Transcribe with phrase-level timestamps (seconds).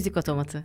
[0.00, 0.62] Müzik Otomatı.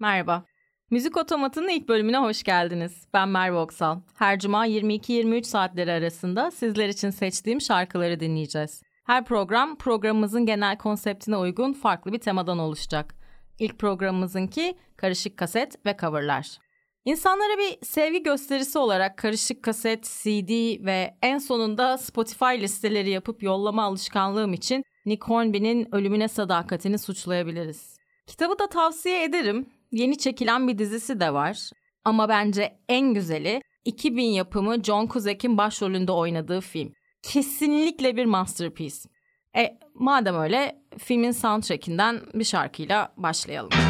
[0.00, 0.44] Merhaba.
[0.90, 3.06] Müzik Otomatı'nın ilk bölümüne hoş geldiniz.
[3.14, 4.00] Ben Merve Oksal.
[4.14, 8.82] Her cuma 22-23 saatleri arasında sizler için seçtiğim şarkıları dinleyeceğiz.
[9.06, 13.14] Her program programımızın genel konseptine uygun farklı bir temadan oluşacak.
[13.58, 16.65] İlk programımızınki karışık kaset ve coverlar.
[17.06, 20.50] İnsanlara bir sevgi gösterisi olarak karışık kaset, CD
[20.84, 27.98] ve en sonunda Spotify listeleri yapıp yollama alışkanlığım için Nick Hornby'nin ölümüne sadakatini suçlayabiliriz.
[28.26, 29.66] Kitabı da tavsiye ederim.
[29.92, 31.70] Yeni çekilen bir dizisi de var.
[32.04, 36.92] Ama bence en güzeli 2000 yapımı John Cusack'in başrolünde oynadığı film.
[37.22, 39.08] Kesinlikle bir masterpiece.
[39.56, 43.85] E madem öyle filmin soundtrackinden bir şarkıyla başlayalım.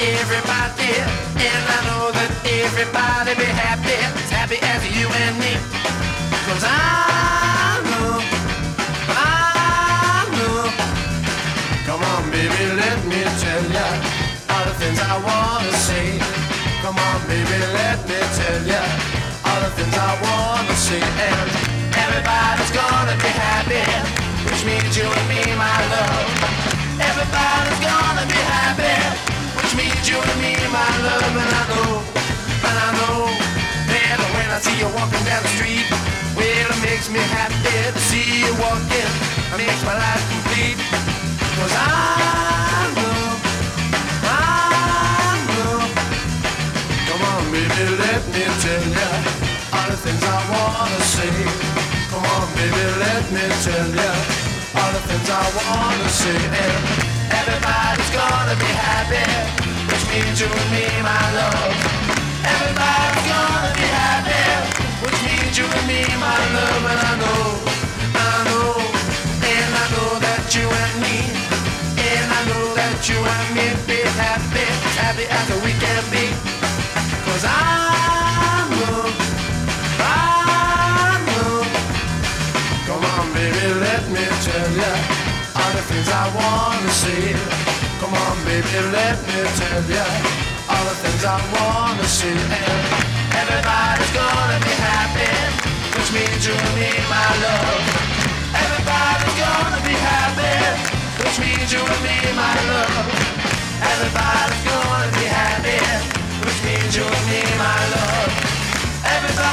[0.00, 0.94] Everybody
[1.42, 5.54] and I know that everybody be happy, as happy as you and me.
[6.46, 8.22] Cause I know,
[9.10, 10.70] I know.
[11.86, 13.88] Come on, baby, let me tell ya
[14.54, 16.18] all the things I wanna say.
[16.82, 18.82] Come on, baby, let me tell ya
[19.46, 21.02] all the things I wanna say.
[21.02, 21.48] And
[21.98, 23.82] everybody's gonna be happy,
[24.46, 26.30] which means you and me, my love.
[27.02, 28.94] Everybody's gonna be happy,
[29.78, 31.92] means you and me, my love, and I know.
[32.68, 33.18] And I know
[33.94, 35.86] that when I see you walking down the street,
[36.34, 37.62] well, it makes me happy
[37.94, 39.10] to see you walking.
[39.54, 40.78] It makes my life complete.
[41.58, 43.22] Cause I know,
[44.26, 45.78] I know.
[47.08, 49.10] Come on, baby, let me tell you
[49.74, 51.34] all the things I wanna say.
[52.10, 54.12] Come on, baby, let me tell you
[54.78, 56.38] all the things I wanna say.
[57.40, 59.26] Everybody's gonna be happy,
[60.08, 61.74] means you and me, my love.
[62.40, 64.44] Everybody's gonna be happy,
[65.04, 67.42] which means you and me, my love, and I know,
[68.16, 68.72] I know,
[69.52, 71.18] and I know that you and me,
[72.08, 74.66] and I know that you and me be happy,
[74.96, 76.26] happy as we can be,
[77.26, 79.12] cause I know,
[80.00, 81.52] I know,
[82.88, 84.92] come on baby, let me tell ya
[85.58, 87.67] all the things I wanna on
[88.44, 90.04] baby, let me tell ya
[90.70, 92.28] all the things I wanna see.
[92.28, 92.76] And
[93.40, 95.32] everybody's gonna be happy,
[95.94, 97.82] which means you and me, my love.
[98.64, 100.54] Everybody's gonna be happy,
[101.20, 103.06] which means you and me, my love.
[103.92, 105.80] Everybody's gonna be happy,
[106.44, 108.30] which means you and me, my love.
[109.14, 109.47] Everybody's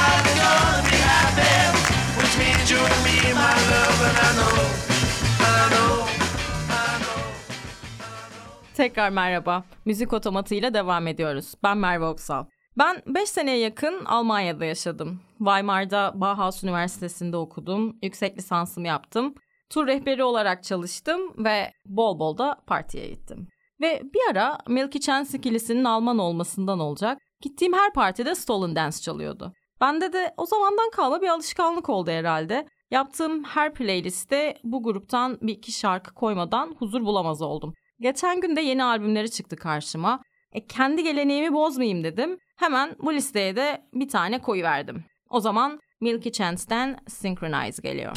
[8.86, 9.64] Tekrar merhaba.
[9.84, 11.54] Müzik otomatıyla devam ediyoruz.
[11.62, 12.44] Ben Merve Oksal.
[12.78, 15.20] Ben 5 seneye yakın Almanya'da yaşadım.
[15.38, 17.96] Weimar'da Bauhaus Üniversitesi'nde okudum.
[18.02, 19.34] Yüksek lisansımı yaptım.
[19.70, 23.48] Tur rehberi olarak çalıştım ve bol bol da partiye gittim.
[23.80, 27.18] Ve bir ara Milky Chance ikilisinin Alman olmasından olacak.
[27.40, 29.52] Gittiğim her partide Stolen Dance çalıyordu.
[29.80, 32.66] Bende de o zamandan kalma bir alışkanlık oldu herhalde.
[32.90, 37.74] Yaptığım her playlistte bu gruptan bir iki şarkı koymadan huzur bulamaz oldum.
[38.00, 40.22] Geçen gün de yeni albümleri çıktı karşıma.
[40.52, 42.38] E, kendi geleneğimi bozmayayım dedim.
[42.56, 45.04] Hemen bu listeye de bir tane koyu verdim.
[45.30, 48.16] O zaman Milky Chance'den Synchronize geliyor.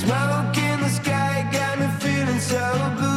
[0.00, 2.56] Smoke in the sky got me feeling so
[2.98, 3.09] blue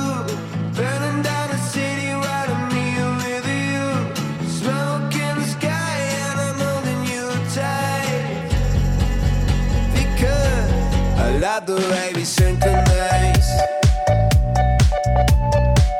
[11.55, 13.47] I the way we synchronize.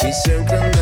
[0.04, 0.73] We synchronize.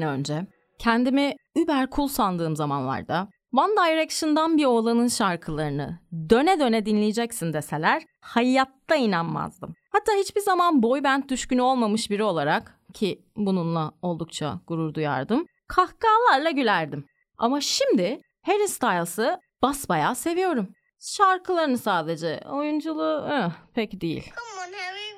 [0.00, 0.46] Sene önce
[0.78, 5.98] kendimi über cool sandığım zamanlarda One Direction'dan bir oğlanın şarkılarını
[6.30, 9.74] döne döne dinleyeceksin deseler hayatta inanmazdım.
[9.92, 15.46] Hatta hiçbir zaman boy band düşkünü olmamış biri olarak ki bununla oldukça gurur duyardım.
[15.68, 17.04] Kahkahalarla gülerdim.
[17.38, 20.68] Ama şimdi Harry Styles'ı basbayağı seviyorum.
[21.00, 24.24] Şarkılarını sadece, oyunculuğu eh, pek değil.
[24.24, 25.10] Come on Harry,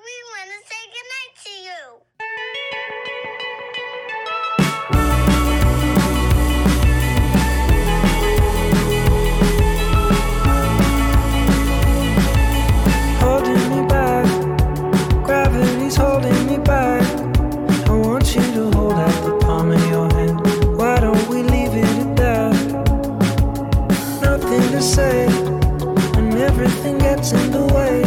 [15.97, 17.03] holding me back.
[17.89, 20.41] I want you to hold out the palm of your hand.
[20.77, 22.55] Why don't we leave it at that?
[24.23, 25.27] Nothing to say,
[26.43, 28.03] everything gets in the way.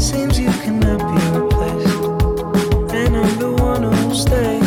[0.00, 4.57] Seems you cannot be replaced, and I'm the one who'll stay.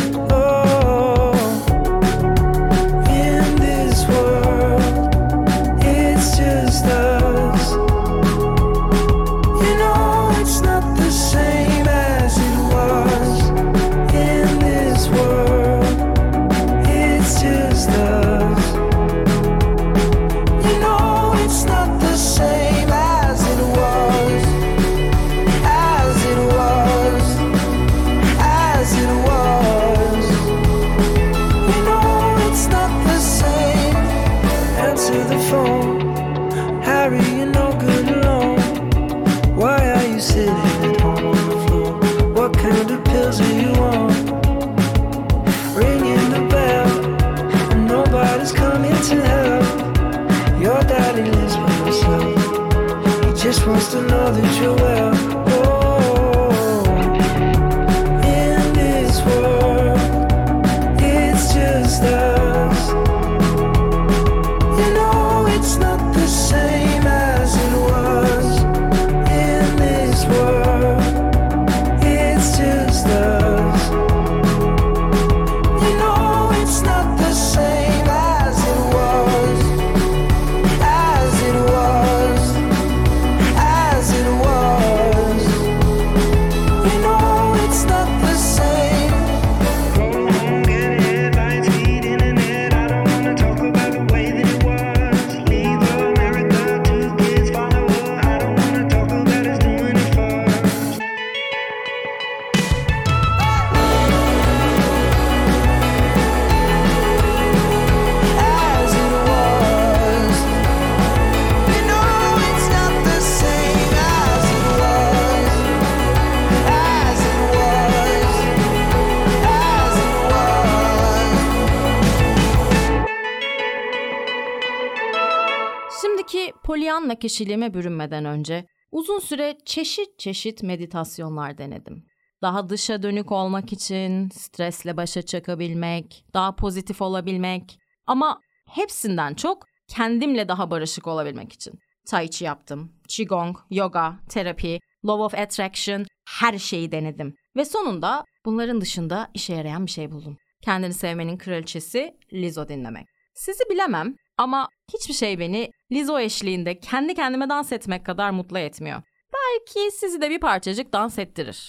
[126.64, 132.04] Pollyanna kişiliğime bürünmeden önce uzun süre çeşit çeşit meditasyonlar denedim.
[132.42, 140.48] Daha dışa dönük olmak için, stresle başa çıkabilmek, daha pozitif olabilmek ama hepsinden çok kendimle
[140.48, 141.74] daha barışık olabilmek için.
[142.06, 147.34] Tai Chi yaptım, Qigong, yoga, terapi, Law of Attraction, her şeyi denedim.
[147.56, 150.36] Ve sonunda bunların dışında işe yarayan bir şey buldum.
[150.62, 153.06] Kendini sevmenin kraliçesi Lizzo dinlemek.
[153.34, 159.02] Sizi bilemem ama hiçbir şey beni Lizo eşliğinde kendi kendime dans etmek kadar mutlu etmiyor.
[159.34, 161.68] Belki sizi de bir parçacık dans ettirir.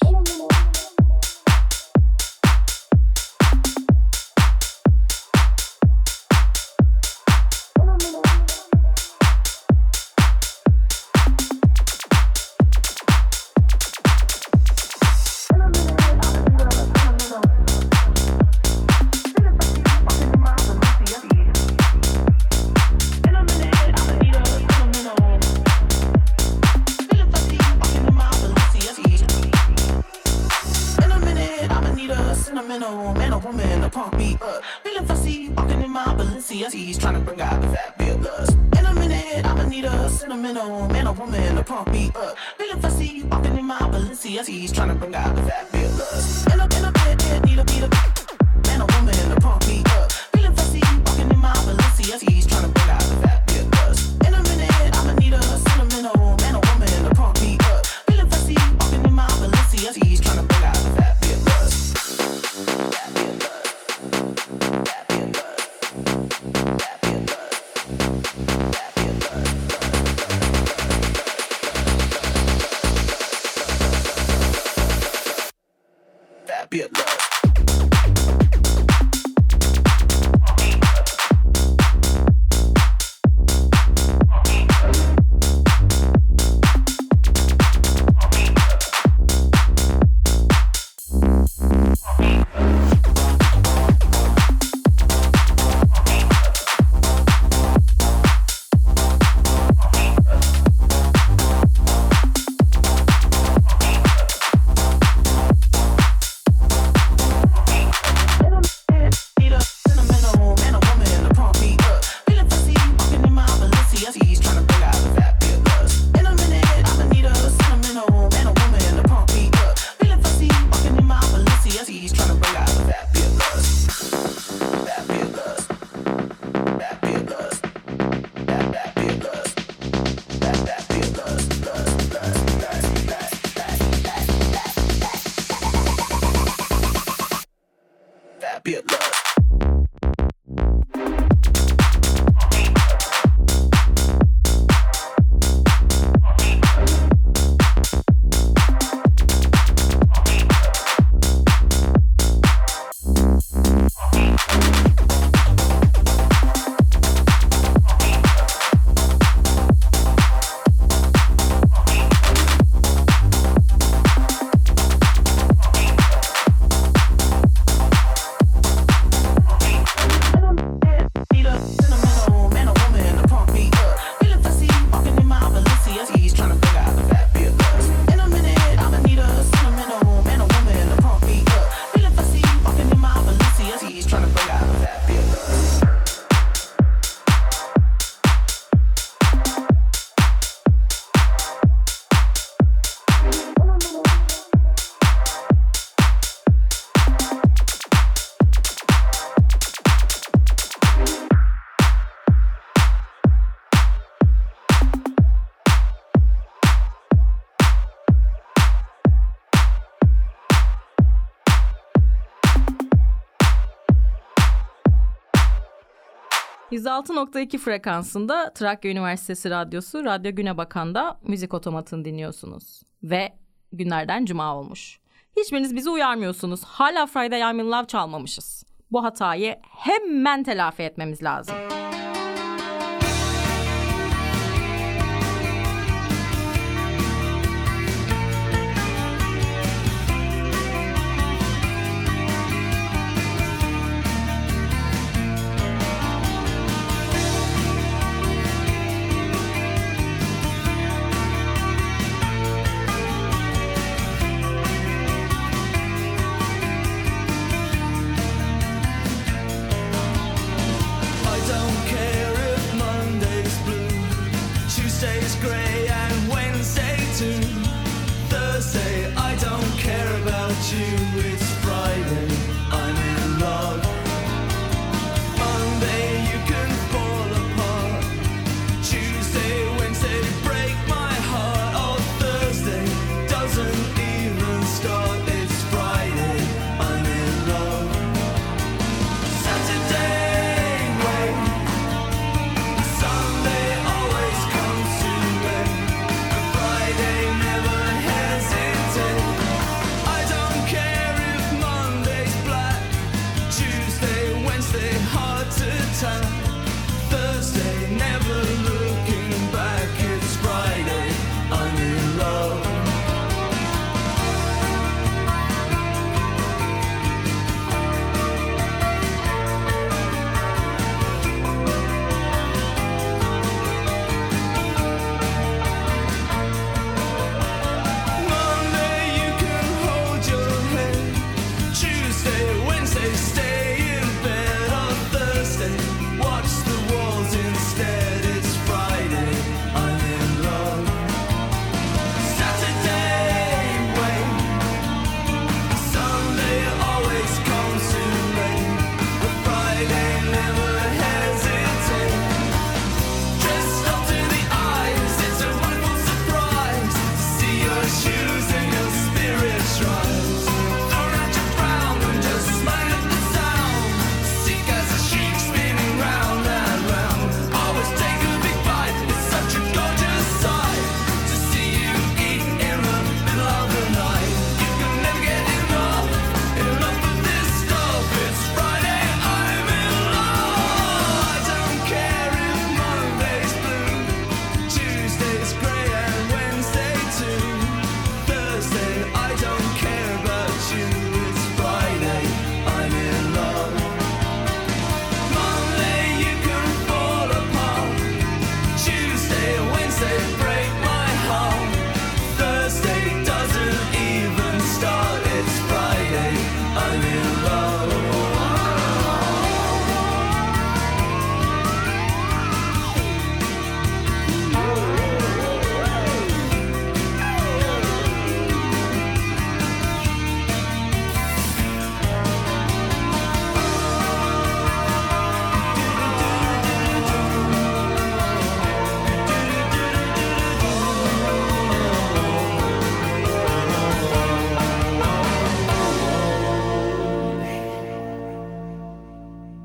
[216.83, 222.81] 106.2 frekansında Trakya Üniversitesi Radyosu Radyo Güne Bakan'da Müzik Otomat'ını dinliyorsunuz.
[223.03, 223.33] Ve
[223.71, 224.99] günlerden cuma olmuş.
[225.37, 226.63] Hiçbiriniz bizi uyarmıyorsunuz.
[226.63, 228.63] Hala Friday I'm in Love çalmamışız.
[228.91, 231.55] Bu hatayı hemen telafi etmemiz lazım.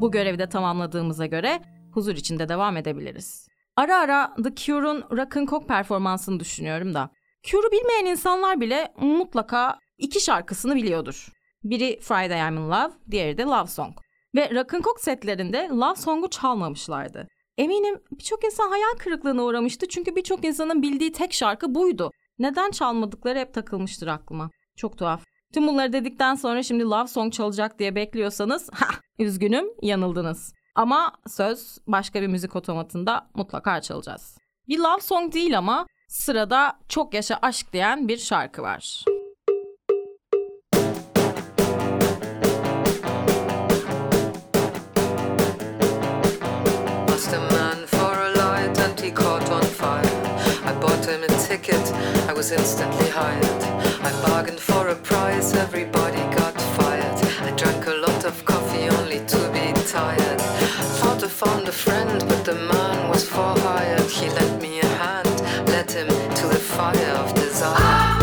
[0.09, 1.61] Bu görevi de tamamladığımıza göre
[1.93, 3.49] huzur içinde devam edebiliriz.
[3.77, 7.11] Ara ara The Cure'un Rock and Coke performansını düşünüyorum da.
[7.43, 11.29] Cure'u bilmeyen insanlar bile mutlaka iki şarkısını biliyordur.
[11.65, 13.97] Biri Friday I'm in Love, diğeri de Love Song.
[14.35, 17.29] Ve Rock and Coke setlerinde Love Song'u çalmamışlardı.
[17.59, 22.11] Eminim birçok insan hayal kırıklığına uğramıştı çünkü birçok insanın bildiği tek şarkı buydu.
[22.39, 24.51] Neden çalmadıkları hep takılmıştır aklıma.
[24.77, 25.25] Çok tuhaf.
[25.55, 28.87] Tüm bunları dedikten sonra şimdi Love Song çalacak diye bekliyorsanız ha
[29.19, 30.55] üzgünüm yanıldınız.
[30.75, 34.39] Ama söz başka bir müzik otomatında mutlaka çalacağız.
[34.69, 39.05] Bir love song değil ama sırada çok yaşa aşk diyen bir şarkı var.
[52.53, 53.88] İnstantly hired.
[54.09, 57.19] I bargained for a price, everybody got fired.
[57.43, 60.41] I drank a lot of coffee only to be tired.
[61.01, 64.11] Thought I found a friend, but the man was for hired.
[64.11, 68.18] He lent me a hand, led him to the fire of desire.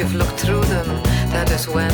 [0.00, 0.86] You've looked through them,
[1.28, 1.92] that is when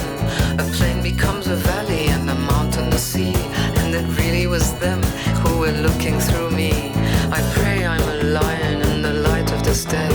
[0.61, 3.35] a plain becomes a valley and a mountain a sea.
[3.81, 5.03] And it really was them
[5.43, 6.93] who were looking through me.
[7.39, 10.15] I pray I'm a lion in the light of this day,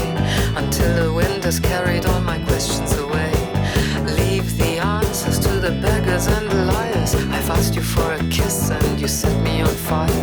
[0.55, 3.33] until the wind has carried all my questions away.
[4.19, 7.13] Leave the answers to the beggars and the liars.
[7.15, 10.20] I've asked you for a kiss and you set me on fire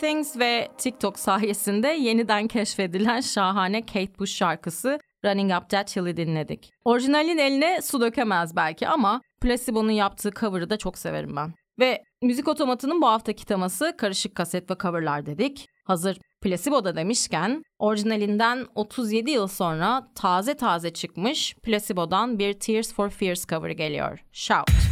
[0.00, 6.70] Things ve TikTok sayesinde yeniden keşfedilen şahane Kate Bush şarkısı Running Up That Hill'i dinledik.
[6.84, 11.52] Orijinalin eline su dökemez belki ama Placebo'nun yaptığı cover'ı da çok severim ben.
[11.78, 15.66] Ve Müzik Otomatı'nın bu haftaki teması karışık kaset ve coverlar dedik.
[15.84, 23.46] Hazır Placebo'da demişken orijinalinden 37 yıl sonra taze taze çıkmış Placebo'dan bir Tears for Fears
[23.46, 24.24] cover geliyor.
[24.32, 24.89] Shout.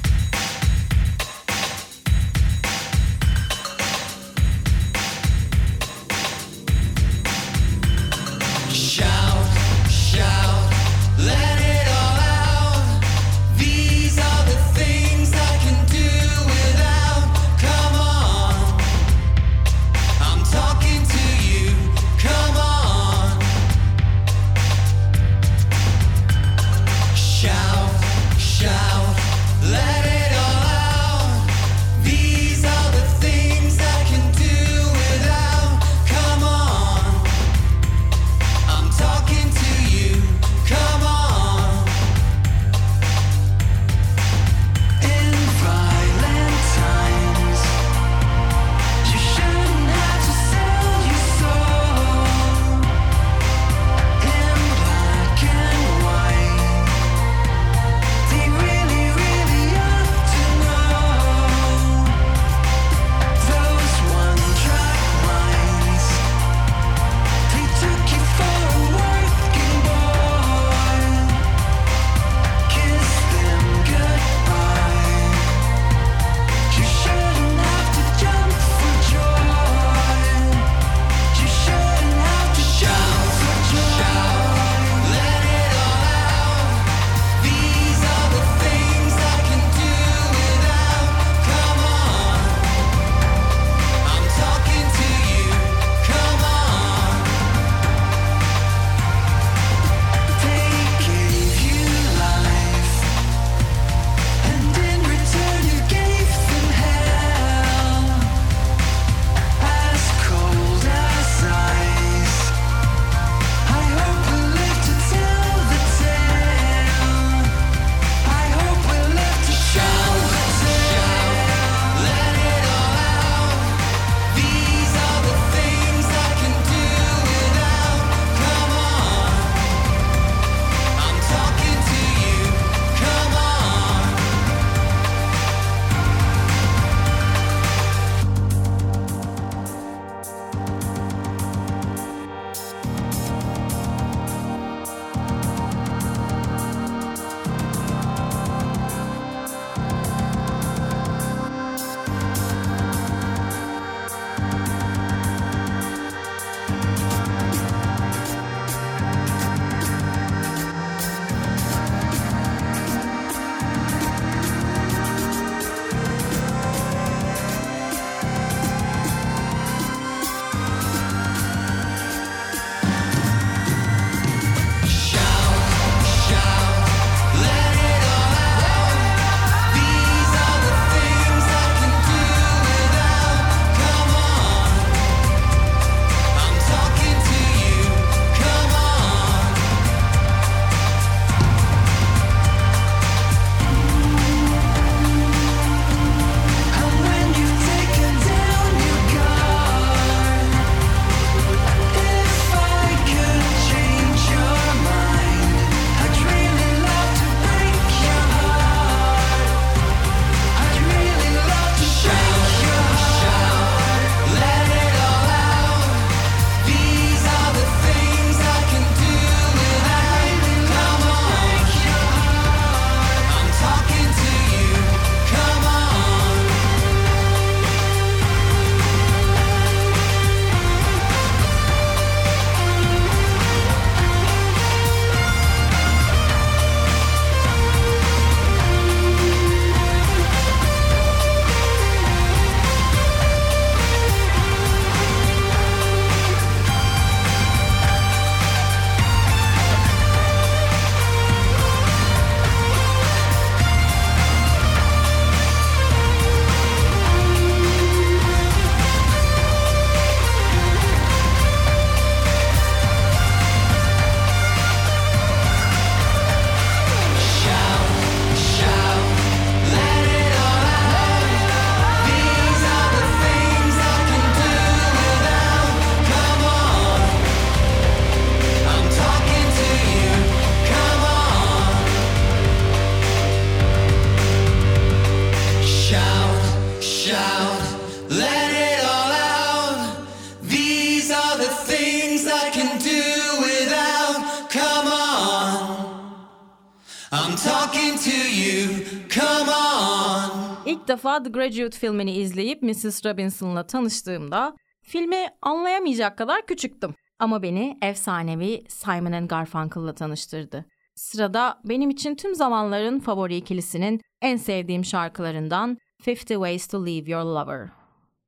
[300.98, 303.06] Defa The Graduate filmini izleyip Mrs.
[303.06, 306.94] Robinson'la tanıştığımda filmi anlayamayacak kadar küçüktüm.
[307.18, 310.64] Ama beni efsanevi Simon Garfunkel'la tanıştırdı.
[310.94, 317.24] Sırada benim için tüm zamanların favori ikilisinin en sevdiğim şarkılarından 50 Ways to Leave Your
[317.24, 317.68] Lover.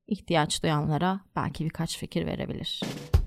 [0.07, 2.81] İhtiyaç duyanlara belki birkaç fikir verebilir.
[2.83, 3.20] problem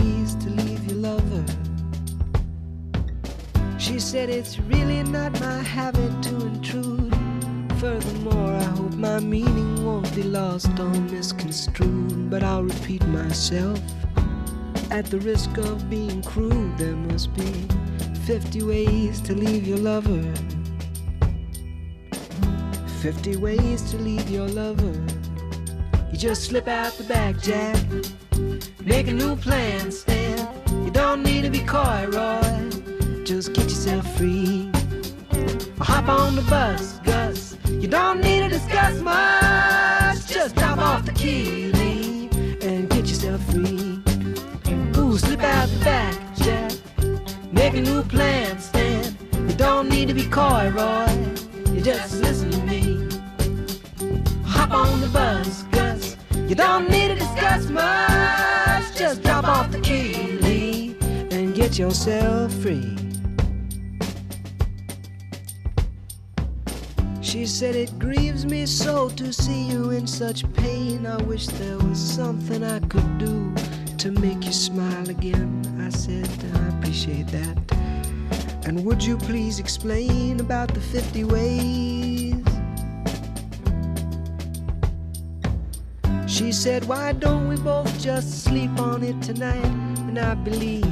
[0.00, 1.44] 50 ways to leave your lover.
[3.78, 7.14] She said it's really not my habit to intrude.
[7.78, 13.80] Furthermore, I hope my meaning won't be lost or misconstrued, but I'll repeat myself.
[14.90, 17.66] At the risk of being crude, there must be
[18.26, 20.22] 50 ways to leave your lover.
[23.02, 24.94] 50 ways to leave your lover.
[26.10, 27.76] You just slip out the back, Jack.
[28.84, 30.48] Make a new plan, Stan.
[30.84, 32.70] You don't need to be coy, Roy.
[33.24, 34.70] Just get yourself free.
[35.78, 37.56] Or hop on the bus, Gus.
[37.68, 40.26] You don't need to discuss much.
[40.26, 44.02] Just drop off the key, leave, and get yourself free.
[44.96, 46.72] Ooh, slip out the back, Jack.
[47.52, 49.16] Make a new plan, Stan.
[49.46, 51.06] You don't need to be coy, Roy.
[51.74, 53.08] You just listen to me.
[54.44, 56.16] Hop on the bus, Gus.
[56.48, 58.69] You don't need to discuss much.
[59.00, 62.98] Just drop off the key, leave, and get yourself free.
[67.22, 71.06] She said, It grieves me so to see you in such pain.
[71.06, 73.54] I wish there was something I could do
[73.96, 75.62] to make you smile again.
[75.80, 77.56] I said, I appreciate that.
[78.66, 81.99] And would you please explain about the 50 ways?
[86.40, 89.62] She said, Why don't we both just sleep on it tonight?
[90.08, 90.82] And I believe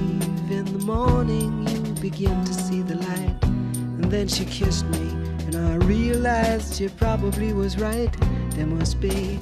[0.50, 3.42] in the morning you begin to see the light.
[3.44, 5.08] And then she kissed me,
[5.46, 8.14] and I realized she probably was right.
[8.50, 9.40] There must be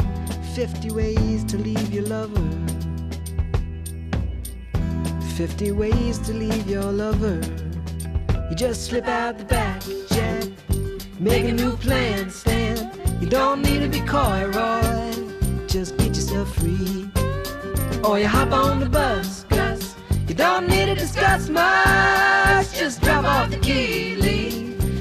[0.54, 2.50] 50 ways to leave your lover.
[5.34, 7.40] 50 ways to leave your lover.
[8.48, 10.44] You just slip out the back, Jack.
[11.18, 12.92] Make a new plan, Stan.
[13.20, 15.25] You don't need to be coy, Roy.
[15.76, 17.06] Just get yourself free.
[18.02, 19.94] Or you hop on the bus, Gus.
[20.26, 22.72] You don't need to discuss much.
[22.72, 24.14] Just drop off the key,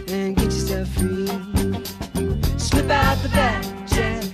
[0.10, 1.28] and get yourself free.
[2.58, 4.26] Slip out the back, Jack.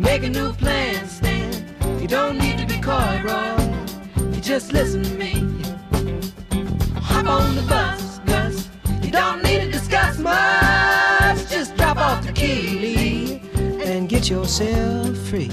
[0.00, 1.64] Make a new plan, stand.
[2.02, 4.34] You don't need to be coy, Roy.
[4.34, 5.34] You just listen to me.
[6.96, 8.68] Hop on the bus, Gus.
[9.04, 11.48] You don't need to discuss much.
[11.48, 12.99] Just drop off the key,
[14.00, 15.48] and get yourself free.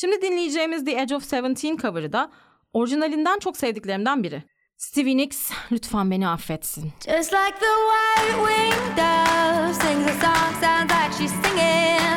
[0.00, 2.30] Şimdi dinleyeceğimiz The Edge of Seventeen cover'ı da
[2.72, 4.42] orijinalinden çok sevdiklerimden biri.
[4.76, 6.92] Stevie Nicks lütfen beni affetsin.
[7.06, 12.07] Just like the white winged dove sings a song, sounds like she's singing.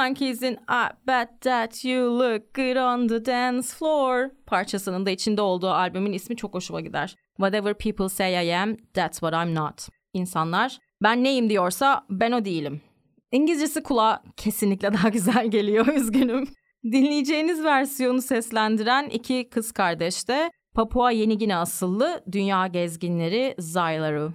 [0.00, 5.70] Monkeys'in I Bet That You Look Good On The Dance Floor parçasının da içinde olduğu
[5.70, 7.16] albümün ismi çok hoşuma gider.
[7.36, 9.88] Whatever people say I am, that's what I'm not.
[10.12, 12.80] İnsanlar ben neyim diyorsa ben o değilim.
[13.32, 16.48] İngilizcesi kulağa kesinlikle daha güzel geliyor üzgünüm.
[16.84, 24.32] Dinleyeceğiniz versiyonu seslendiren iki kız kardeş de Papua Yeni Gine asıllı dünya gezginleri Zylaru.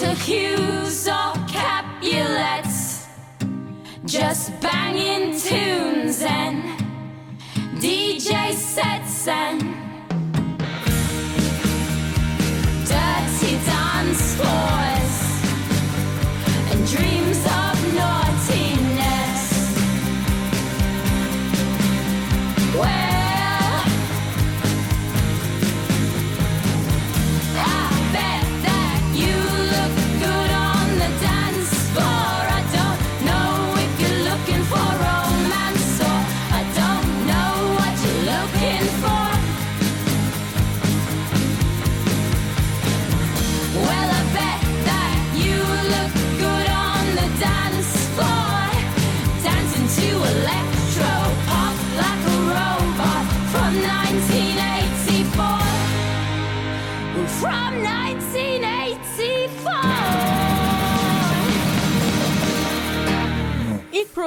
[0.00, 3.06] to Hughes or Capulets,
[4.06, 6.62] just banging tunes and
[7.78, 9.60] DJ sets and
[12.88, 14.89] dirty dance floors.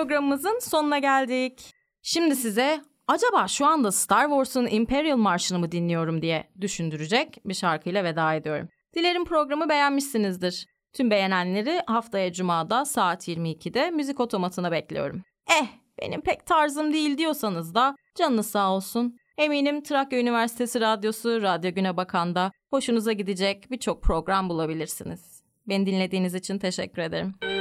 [0.04, 1.74] programımızın sonuna geldik.
[2.02, 8.04] Şimdi size acaba şu anda Star Wars'un Imperial Marşı'nı mı dinliyorum diye düşündürecek bir şarkıyla
[8.04, 8.70] veda ediyorum.
[8.96, 10.66] Dilerim programı beğenmişsinizdir.
[10.94, 15.22] Tüm beğenenleri haftaya Cuma'da saat 22'de müzik otomatına bekliyorum.
[15.62, 15.68] Eh
[16.02, 19.18] benim pek tarzım değil diyorsanız da canınız sağ olsun.
[19.38, 25.44] Eminim Trakya Üniversitesi Radyosu Radyo Güne Bakan'da hoşunuza gidecek birçok program bulabilirsiniz.
[25.68, 27.53] Beni dinlediğiniz için teşekkür ederim.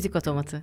[0.00, 0.58] מוזיקות הוא מוצא.